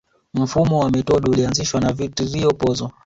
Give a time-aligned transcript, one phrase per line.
[0.33, 2.91] Mfumo wa metodo ulianzishwa na Vittorio Pozzo